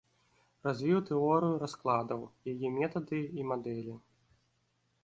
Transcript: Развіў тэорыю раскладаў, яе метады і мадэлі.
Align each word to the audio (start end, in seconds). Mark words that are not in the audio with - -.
Развіў 0.67 0.97
тэорыю 1.09 1.59
раскладаў, 1.65 2.25
яе 2.53 2.67
метады 2.79 3.19
і 3.43 3.47
мадэлі. 3.53 3.95